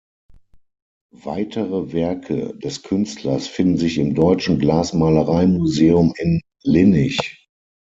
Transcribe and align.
Weitere 1.23 1.93
Werke 1.93 2.57
des 2.57 2.81
Künstlers 2.81 3.45
finden 3.45 3.77
sich 3.77 3.99
im 3.99 4.15
Deutschen 4.15 4.57
Glasmalerei-Museum 4.57 6.15
in 6.17 6.41
Linnich. 6.63 7.47